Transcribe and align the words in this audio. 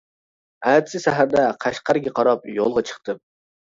ئەتىسى 0.71 1.03
سەھەردە 1.05 1.45
قەشقەرگە 1.67 2.17
قاراپ 2.19 2.53
يولغا 2.59 2.89
چىقتىم. 2.93 3.27